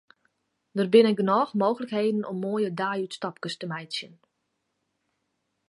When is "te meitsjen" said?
3.57-4.13